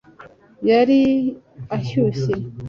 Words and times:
yari 0.69 0.99
ashyushye 1.75 2.33